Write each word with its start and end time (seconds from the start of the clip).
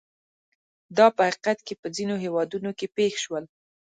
دا 0.97 1.05
په 1.15 1.21
حقیقت 1.27 1.57
کې 1.67 1.73
په 1.81 1.87
ځینو 1.95 2.15
هېوادونو 2.23 2.69
کې 2.79 2.87
پېښ 2.97 3.13
شول. 3.23 3.45